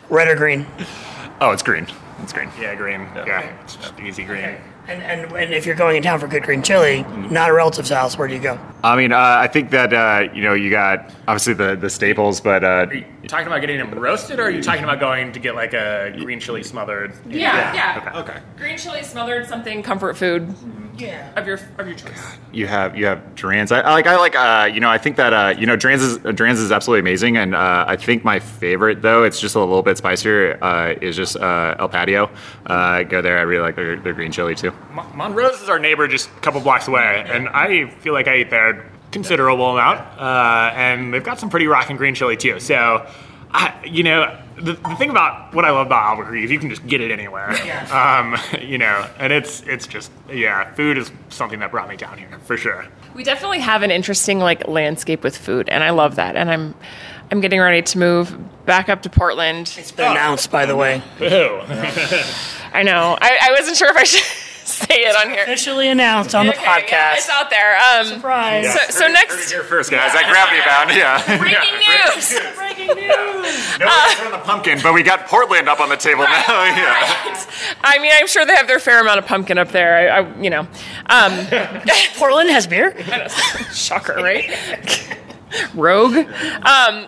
[0.09, 0.65] Red or green?
[1.41, 1.87] Oh, it's green.
[2.23, 2.49] It's green.
[2.59, 3.01] yeah, green.
[3.15, 4.55] Yeah, it's just easy green.
[4.91, 7.89] And, and and if you're going in town for good green chili, not a relative's
[7.89, 8.59] house, where do you go?
[8.83, 12.41] I mean, uh, I think that uh, you know you got obviously the the staples,
[12.41, 15.39] but uh, You talking about getting them roasted, or are you talking about going to
[15.39, 17.13] get like a green chili smothered?
[17.25, 18.11] Yeah, yeah.
[18.17, 18.31] Okay.
[18.33, 18.41] okay.
[18.57, 20.53] Green chili smothered something comfort food.
[21.01, 21.31] Yeah.
[21.35, 22.37] of your of your choice?
[22.51, 23.71] you have you have Duran's.
[23.71, 26.01] I, I like I like uh, you know I think that uh, you know Duran's
[26.03, 29.59] is Duran's is absolutely amazing, and uh, I think my favorite though it's just a
[29.59, 32.29] little bit spicier uh, is just uh, El Patio.
[32.65, 33.37] Uh, go there.
[33.37, 34.71] I really like their, their green chili too.
[34.91, 38.37] Mon- Monroe's is our neighbor just a couple blocks away, and I feel like I
[38.37, 42.59] eat there considerable amount, uh, and they've got some pretty rockin' green chili too.
[42.59, 43.05] So,
[43.53, 46.69] I, you know, the, the thing about what I love about Albuquerque is you can
[46.69, 47.51] just get it anywhere.
[47.91, 52.17] Um, you know, and it's it's just yeah, food is something that brought me down
[52.17, 52.85] here for sure.
[53.13, 56.35] We definitely have an interesting like landscape with food, and I love that.
[56.35, 56.75] And I'm
[57.31, 59.73] I'm getting ready to move back up to Portland.
[59.77, 61.01] It's been announced, by the way.
[61.19, 61.61] Ew.
[62.73, 63.17] I know.
[63.19, 64.40] I, I wasn't sure if I should
[64.87, 65.43] say it on here.
[65.43, 67.77] Officially announced on the Okay, yeah, it's out there.
[67.77, 68.71] Um, Surprise.
[68.73, 70.13] So, so Heard it next here first, guys.
[70.13, 70.91] That gravity bound.
[71.01, 71.23] Yeah.
[71.37, 72.39] breaking news.
[72.57, 73.79] Breaking news.
[73.79, 76.29] no one's on the pumpkin, but we got Portland up on the table now.
[76.65, 77.45] yeah.
[77.83, 80.11] I mean, I'm sure they have their fair amount of pumpkin up there.
[80.11, 80.67] I, I you know,
[81.07, 81.47] um,
[82.17, 82.95] Portland has beer.
[83.71, 84.49] shocker, right?
[85.73, 86.15] Rogue.
[86.15, 87.07] Um,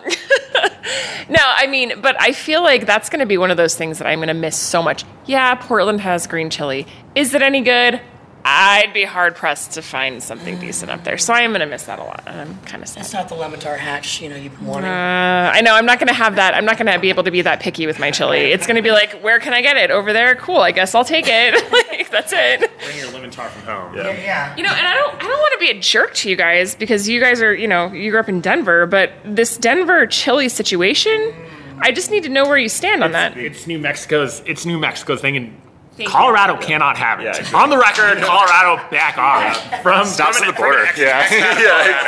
[1.28, 3.98] no, I mean, but I feel like that's going to be one of those things
[3.98, 5.04] that I'm going to miss so much.
[5.26, 6.86] Yeah, Portland has green chili.
[7.14, 8.00] Is it any good?
[8.46, 11.16] I'd be hard pressed to find something decent up there.
[11.16, 13.04] So I am going to miss that a lot, and I'm kind of sad.
[13.04, 14.90] It's not the Lemitar hatch, you know, you've been wanting.
[14.90, 16.54] Uh, I know I'm not going to have that.
[16.54, 18.52] I'm not going to be able to be that picky with my chili.
[18.52, 19.90] It's going to be like, where can I get it?
[19.90, 20.34] Over there?
[20.34, 20.58] Cool.
[20.58, 21.54] I guess I'll take it.
[21.98, 22.60] like that's it.
[22.84, 23.94] Bring your Lemitar from home.
[23.96, 24.54] yeah.
[24.56, 26.74] You know, and I don't I don't want to be a jerk to you guys
[26.74, 30.50] because you guys are, you know, you grew up in Denver, but this Denver chili
[30.50, 31.34] situation,
[31.80, 33.36] I just need to know where you stand on that.
[33.38, 34.42] It's New Mexico's.
[34.44, 35.60] It's New Mexico's thing, and
[35.96, 36.12] Thank you.
[36.12, 37.24] Colorado cannot have it.
[37.24, 37.60] Yeah, exactly.
[37.60, 40.86] On the record, Colorado back off from Stops from at the an- from an border.
[40.86, 41.20] ex- Yeah.
[41.22, 41.30] ex-
[41.62, 42.06] yeah.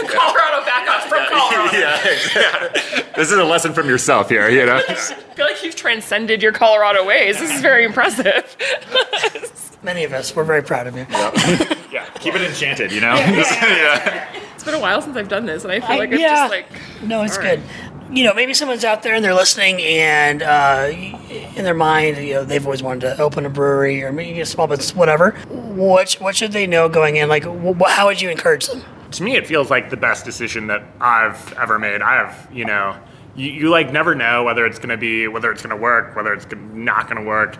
[0.00, 0.16] Exactly.
[0.16, 1.76] Colorado back off from Colorado.
[1.78, 2.08] yeah.
[2.08, 3.02] Exactly.
[3.16, 4.48] This is a lesson from yourself here.
[4.48, 4.80] You know.
[4.88, 7.38] I feel like you've transcended your Colorado ways.
[7.38, 8.56] This is very impressive.
[9.82, 11.06] Many of us, we're very proud of you.
[11.10, 12.04] Yeah.
[12.20, 12.92] Keep it enchanted.
[12.92, 13.14] You know.
[13.16, 14.28] yeah.
[14.54, 16.48] it's been a while since I've done this, and I feel I- like it's yeah.
[16.48, 16.66] just like
[17.02, 17.62] No, it's All good.
[18.12, 22.34] You know, maybe someone's out there and they're listening, and uh, in their mind, you
[22.34, 25.32] know, they've always wanted to open a brewery or maybe a small business, whatever.
[25.48, 27.28] What what should they know going in?
[27.28, 28.82] Like, wh- how would you encourage them?
[29.12, 32.02] to me, it feels like the best decision that I've ever made.
[32.02, 32.96] I have, you know,
[33.34, 36.16] you, you like never know whether it's going to be, whether it's going to work,
[36.16, 37.56] whether it's not going to work.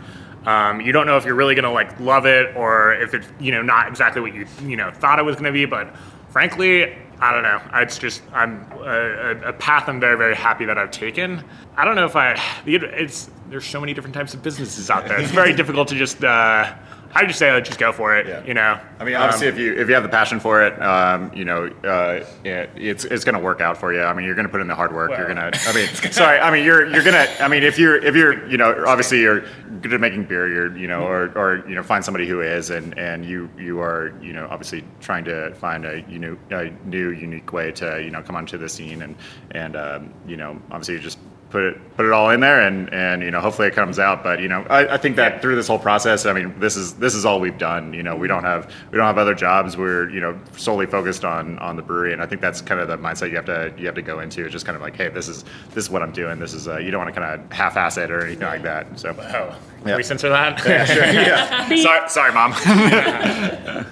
[0.46, 3.26] Um, you don't know if you're really going to like love it or if it's,
[3.38, 5.66] you know, not exactly what you, you know, thought it was going to be.
[5.66, 5.94] But
[6.30, 7.60] frankly, I don't know.
[7.74, 11.44] It's just I'm a, a- path I'm very very happy that I've taken.
[11.76, 12.40] I don't know if I.
[12.66, 15.20] It's there's so many different types of businesses out there.
[15.20, 16.24] It's very difficult to just.
[16.24, 16.72] Uh,
[17.12, 18.26] I just say, like, just go for it.
[18.26, 18.44] Yeah.
[18.44, 18.78] You know.
[19.00, 21.44] I mean, obviously, Um, if you if you have the passion for it, um, you
[21.44, 24.02] know, uh, it, it's it's going to work out for you.
[24.02, 25.10] I mean, you're going to put in the hard work.
[25.10, 25.58] you're going to.
[25.68, 26.38] I mean, sorry.
[26.38, 27.42] I mean, you're you're going to.
[27.42, 29.40] I mean, if you're if you're you know, obviously you're
[29.80, 30.46] good at making beer.
[30.46, 33.80] You're you know, or or you know, find somebody who is, and and you you
[33.80, 38.02] are you know, obviously trying to find a you know a new unique way to
[38.02, 39.16] you know come onto the scene, and
[39.50, 41.18] and um, you know, obviously just
[41.50, 44.22] put it put it all in there and and you know hopefully it comes out.
[44.22, 46.94] But you know I, I think that through this whole process i mean this is
[46.94, 47.92] this is all we've done.
[47.92, 49.76] You know we don't have we don't have other jobs.
[49.76, 52.12] We're you know solely focused on on the brewery.
[52.12, 54.20] And i think that's kind of the mindset you have to you have to go
[54.20, 56.38] into it's just kind of like hey this is this is what i'm doing.
[56.38, 58.98] This is uh, you don't want to kind of half-ass it or anything like that.
[58.98, 59.56] So Oh, Yeah.
[59.84, 60.64] can we censor that?
[60.66, 61.68] yeah.
[61.82, 62.52] Sorry, sorry mom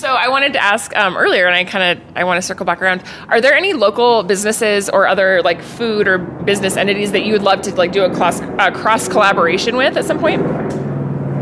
[0.00, 2.64] So I wanted to ask um, earlier, and I kind of I want to circle
[2.64, 3.02] back around.
[3.28, 7.42] Are there any local businesses or other like food or business entities that you would
[7.42, 10.40] love to like do a cross uh, cross collaboration with at some point?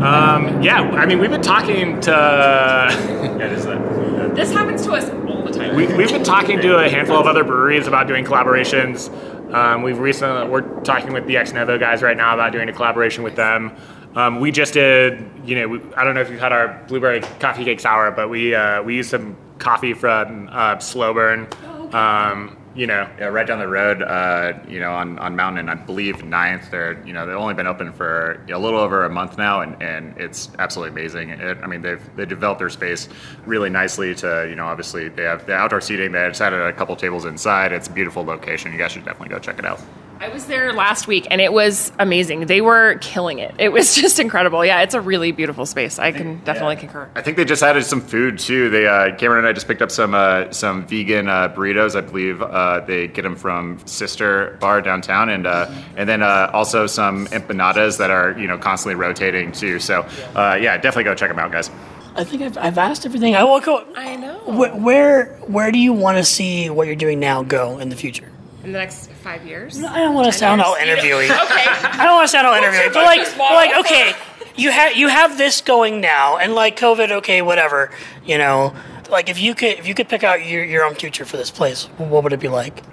[0.03, 4.35] Um, yeah, I mean, we've been talking to yeah, is that.
[4.35, 5.73] This happens to us all the time.
[5.73, 9.09] we, we've been talking to a handful of other breweries about doing collaborations.
[9.53, 12.73] Um, we've recently we're talking with the Ex Novo guys right now about doing a
[12.73, 13.77] collaboration with them.
[14.15, 17.21] Um, we just did, you know, we, I don't know if you've had our blueberry
[17.39, 21.47] coffee cake sour, but we uh, we used some coffee from uh, Slow Burn.
[21.93, 25.75] Um, you know, Yeah, right down the road, uh, you know, on, on Mountain, I
[25.75, 26.69] believe Ninth.
[26.69, 29.81] They're, you know, they've only been open for a little over a month now, and,
[29.81, 31.31] and it's absolutely amazing.
[31.31, 33.09] It, I mean, they've they developed their space
[33.45, 34.13] really nicely.
[34.15, 36.11] To you know, obviously they have the outdoor seating.
[36.11, 37.71] They just added a couple tables inside.
[37.71, 38.71] It's a beautiful location.
[38.71, 39.81] You guys should definitely go check it out.
[40.21, 42.47] I was there last week, and it was amazing.
[42.47, 43.55] They were killing it.
[43.57, 44.65] It was just incredible.
[44.65, 45.97] Yeah, it's a really beautiful space.
[45.97, 47.09] I can definitely concur.
[47.15, 48.69] I think they just added some food too.
[48.69, 51.95] They uh, Cameron and I just picked up some uh, some vegan uh, burritos.
[51.95, 56.51] I believe uh, they get them from Sister Bar downtown, and uh, and then uh,
[56.53, 59.79] also some empanadas that are you know constantly rotating too.
[59.79, 60.01] So
[60.35, 61.71] uh, yeah, definitely go check them out, guys.
[62.15, 63.37] I think I've, I've asked everything.
[63.37, 63.85] I will go.
[63.95, 64.37] I know.
[64.47, 67.95] Where, where where do you want to see what you're doing now go in the
[67.95, 68.29] future?
[68.63, 69.77] In the next five years.
[69.77, 71.25] No, I don't want to sound all interviewy.
[71.25, 71.31] Okay.
[71.33, 74.13] I don't want to sound all interview, but like, but like, okay,
[74.55, 77.89] you have you have this going now, and like COVID, okay, whatever,
[78.25, 78.73] you know.
[79.09, 81.49] Like if you could if you could pick out your, your own future for this
[81.49, 82.83] place, what would it be like?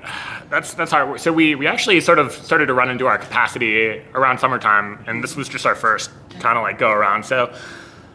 [0.49, 1.21] That's that's hard.
[1.21, 5.23] So we we actually sort of started to run into our capacity around summertime, and
[5.23, 7.25] this was just our first kind of like go around.
[7.27, 7.53] So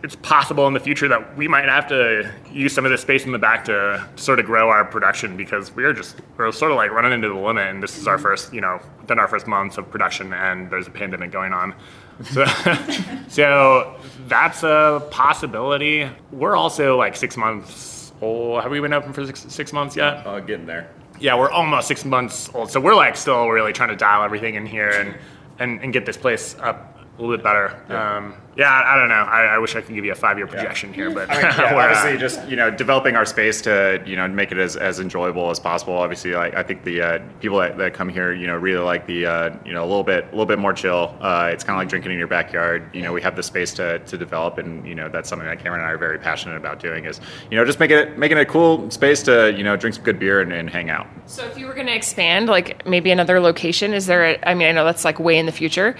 [0.04, 3.26] it's possible in the future that we might have to use some of the space
[3.26, 6.72] in the back to sort of grow our production because we are just we're sort
[6.72, 9.28] of like running into the limit, and this is our first you know within our
[9.28, 11.76] first months of production, and there's a pandemic going on.
[12.24, 12.46] So,
[13.28, 13.96] so
[14.28, 16.10] that's a possibility.
[16.32, 18.64] We're also like six months old.
[18.64, 20.26] Have we been open for six, six months yet?
[20.26, 20.90] Uh, getting there.
[21.20, 24.56] yeah, we're almost six months old, so we're like still really trying to dial everything
[24.56, 25.16] in here and
[25.60, 27.80] and, and get this place up a little bit better.
[27.88, 29.14] Yeah, um, yeah I, I, don't know.
[29.14, 30.96] I, I, wish I could give you a five year projection yeah.
[30.96, 34.16] here, but I mean, yeah, obviously, uh, just you know, developing our space to you
[34.16, 35.94] know make it as, as enjoyable as possible.
[35.94, 39.06] Obviously, like I think the uh, people that, that come here, you know, really like
[39.06, 41.16] the uh, you know a little bit a little bit more chill.
[41.22, 42.90] Uh, it's kind of like drinking in your backyard.
[42.94, 45.60] You know, we have the space to, to develop, and you know that's something that
[45.60, 47.06] Cameron and I are very passionate about doing.
[47.06, 49.96] Is you know just making it making it a cool space to you know drink
[49.96, 51.08] some good beer and, and hang out.
[51.28, 54.24] So if you were going to expand, like maybe another location, is there?
[54.24, 55.96] A, I mean, I know that's like way in the future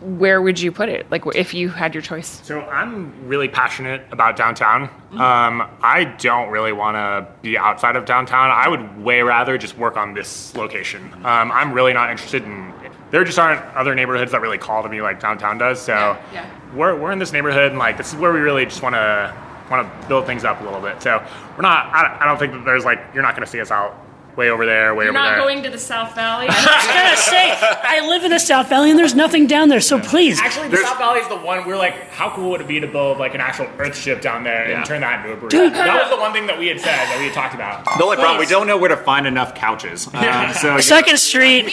[0.00, 1.10] where would you put it?
[1.10, 2.40] Like if you had your choice?
[2.44, 4.88] So I'm really passionate about downtown.
[4.88, 5.20] Mm-hmm.
[5.20, 8.50] Um, I don't really want to be outside of downtown.
[8.50, 11.12] I would way rather just work on this location.
[11.24, 12.72] Um, I'm really not interested in.
[13.10, 15.80] There just aren't other neighborhoods that really call to me like downtown does.
[15.80, 16.74] So yeah, yeah.
[16.74, 19.36] we're we're in this neighborhood and like this is where we really just want to
[19.70, 21.02] want to build things up a little bit.
[21.02, 21.22] So
[21.56, 21.86] we're not.
[21.86, 24.06] I, I don't think that there's like you're not going to see us out
[24.40, 25.36] way over there, way You're over there.
[25.36, 26.46] You're not going to the South Valley.
[26.50, 29.80] I was gonna say, I live in the South Valley, and there's nothing down there.
[29.80, 32.68] So please, actually, the South Valley is the one we're like, how cool would it
[32.68, 34.78] be to build like an actual Earthship down there yeah.
[34.78, 35.50] and turn that into a brewery?
[35.50, 37.84] Dude, that was the one thing that we had said that we had talked about.
[37.84, 40.08] The only problem we don't know where to find enough couches.
[40.12, 41.66] Uh, so Second Street.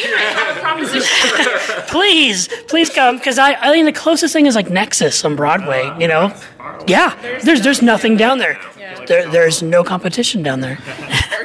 [1.87, 5.83] please, please come because I, I think the closest thing is like Nexus on Broadway.
[5.83, 6.35] Uh, you know,
[6.85, 7.15] yeah.
[7.43, 8.59] There's there's nothing down there.
[9.07, 10.77] There, there's no competition down there.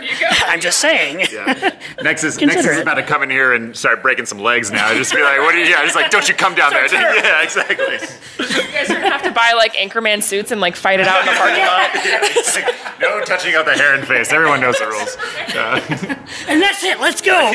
[0.52, 0.58] There you go.
[0.58, 1.20] I'm just saying.
[1.32, 1.78] Yeah.
[2.02, 4.92] Nexus, Nexus is about to come in here and start breaking some legs now.
[4.94, 5.64] Just be like, what are you?
[5.64, 6.86] Yeah, just like, don't you come down there?
[6.92, 7.76] yeah, exactly.
[7.76, 11.20] You guys are gonna have to buy like Anchorman suits and like fight it out
[11.20, 11.94] in the parking lot.
[12.54, 14.32] like, no touching out the hair and face.
[14.32, 15.16] Everyone knows the rules.
[16.48, 17.00] and that's it.
[17.00, 17.52] Let's go.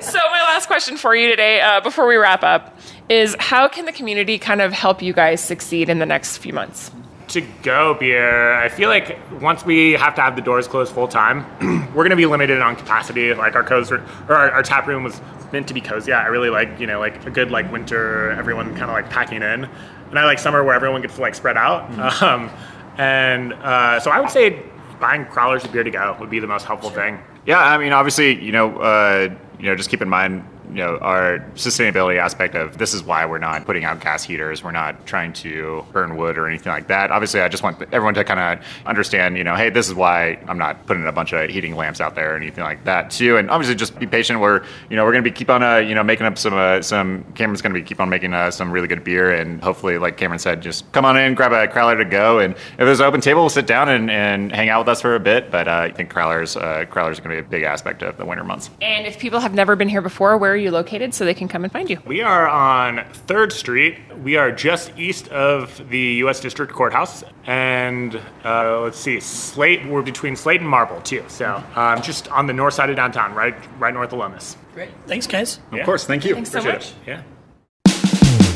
[0.00, 3.84] so my last question for you today, uh, before we wrap up, is how can
[3.84, 6.90] the community kind of help you guys succeed in the next few months?
[7.28, 11.08] To go beer, I feel like once we have to have the doors closed full
[11.08, 11.44] time,
[11.88, 13.34] we're going to be limited on capacity.
[13.34, 15.20] Like our cozy, or our, our, tap room was
[15.52, 16.12] meant to be cozy.
[16.12, 19.42] I really like, you know, like a good like winter, everyone kind of like packing
[19.42, 21.90] in, and I like summer where everyone gets to like spread out.
[21.90, 22.24] Mm-hmm.
[22.24, 22.50] Um,
[22.98, 24.62] and uh, so I would say
[25.00, 27.02] buying crowlers of beer to go would be the most helpful sure.
[27.02, 27.20] thing.
[27.44, 30.98] Yeah, I mean, obviously, you know, uh, you know, just keep in mind you know
[30.98, 35.06] our sustainability aspect of this is why we're not putting out gas heaters we're not
[35.06, 37.10] trying to burn wood or anything like that.
[37.10, 40.38] Obviously i just want everyone to kind of understand you know hey this is why
[40.48, 43.36] i'm not putting a bunch of heating lamps out there or anything like that too.
[43.36, 44.40] And obviously just be patient.
[44.40, 46.54] We're you know we're going to be keep on uh, you know making up some
[46.54, 49.32] uh, some cameron's going to be keep on making uh, some really good beer.
[49.32, 52.38] And hopefully like cameron said just come on in grab a crowler to go.
[52.38, 55.00] And if there's an open table we'll sit down and, and hang out with us
[55.00, 55.50] for a bit.
[55.50, 58.16] But uh, i think crowlers uh, crowlers are going to be a big aspect of
[58.16, 58.70] the winter months.
[58.80, 61.48] And if people have never been here before where are you located so they can
[61.48, 62.00] come and find you?
[62.04, 63.98] We are on 3rd Street.
[64.22, 66.40] We are just east of the U.S.
[66.40, 67.24] District Courthouse.
[67.46, 71.24] And uh, let's see, Slate, we're between Slate and Marble, too.
[71.28, 74.56] So um, just on the north side of downtown, right right north of Lomas.
[74.74, 74.90] Great.
[75.06, 75.60] Thanks, guys.
[75.72, 76.04] Of course.
[76.04, 76.34] Thank you.
[76.34, 76.90] Thanks so much.
[76.90, 76.94] It.
[77.06, 77.22] Yeah.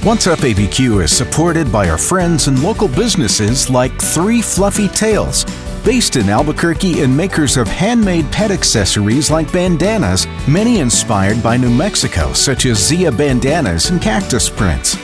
[0.02, 5.44] What's Up ABQ is supported by our friends and local businesses like Three Fluffy Tails,
[5.84, 11.68] based in Albuquerque and makers of handmade pet accessories like bandanas, many inspired by New
[11.68, 14.96] Mexico, such as Zia bandanas and cactus prints.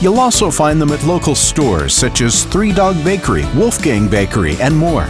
[0.00, 4.76] You'll also find them at local stores such as Three Dog Bakery, Wolfgang Bakery, and
[4.76, 5.06] more.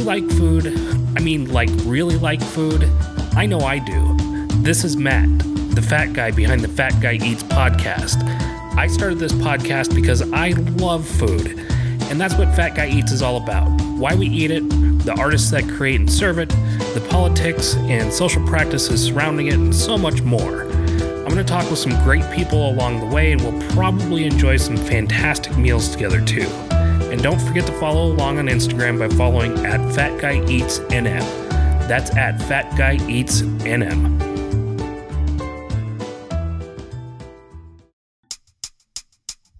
[0.02, 0.66] you like food?
[1.16, 2.82] I mean, like, really like food?
[3.36, 4.16] I know I do.
[4.62, 5.28] This is Matt,
[5.76, 8.20] the fat guy behind the Fat Guy Eats podcast.
[8.76, 11.56] I started this podcast because I love food.
[12.10, 14.68] And that's what Fat Guy Eats is all about why we eat it,
[15.04, 19.74] the artists that create and serve it, the politics and social practices surrounding it, and
[19.74, 20.62] so much more.
[20.62, 24.56] I'm going to talk with some great people along the way, and we'll probably enjoy
[24.56, 26.50] some fantastic meals together too.
[27.12, 31.20] And don't forget to follow along on Instagram by following at Fat Guy Eats NM.
[31.86, 34.31] That's at Fat Guy Eats NM.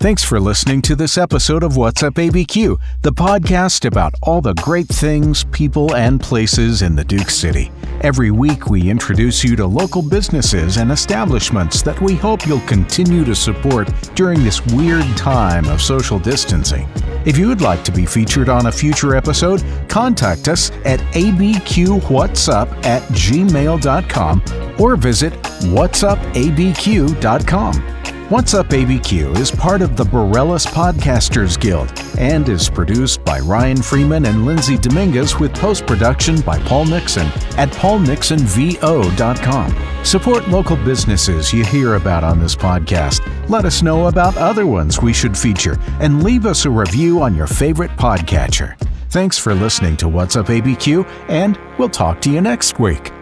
[0.03, 4.55] Thanks for listening to this episode of What's Up ABQ, the podcast about all the
[4.55, 7.70] great things, people, and places in the Duke City.
[8.00, 13.24] Every week, we introduce you to local businesses and establishments that we hope you'll continue
[13.24, 16.88] to support during this weird time of social distancing.
[17.24, 22.84] If you would like to be featured on a future episode, contact us at abqwhatsup
[22.84, 24.42] at gmail.com
[24.80, 25.32] or visit
[25.62, 28.12] whatsupabq.com.
[28.33, 33.83] What's Up ABQ is part of the Borellis Podcasters Guild and is produced by Ryan
[33.83, 37.26] Freeman and Lindsay Dominguez with post production by Paul Nixon
[37.59, 40.05] at paulnixonvo.com.
[40.07, 43.20] Support local businesses you hear about on this podcast.
[43.51, 47.35] Let us know about other ones we should feature and leave us a review on
[47.35, 48.78] your favorite podcatcher.
[49.11, 53.12] Thanks for listening to What's Up ABQ, and we'll talk to you next week.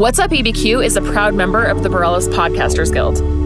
[0.00, 3.39] What's Up ABQ is a proud member of the Borellis Podcasters Guild.